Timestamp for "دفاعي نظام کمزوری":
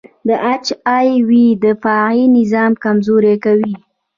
1.65-3.35